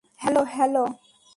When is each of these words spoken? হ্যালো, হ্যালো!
হ্যালো, 0.21 0.41
হ্যালো! 0.53 0.83